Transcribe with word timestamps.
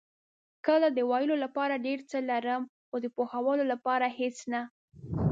کله 0.65 0.87
د 0.91 0.99
ویلو 1.11 1.35
لپاره 1.43 1.81
ډېر 1.85 1.99
څه 2.09 2.17
لرم، 2.29 2.61
خو 2.87 2.95
د 3.03 3.07
پوهولو 3.15 3.63
لپاره 3.73 4.07
هېڅ 4.19 4.37
نه. 4.53 4.61